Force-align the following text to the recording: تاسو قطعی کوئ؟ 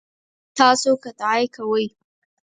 تاسو 0.57 0.89
قطعی 1.03 1.45
کوئ؟ 1.55 1.85